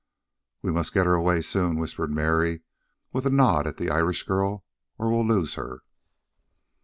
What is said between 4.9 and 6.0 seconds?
"or we'll lose her."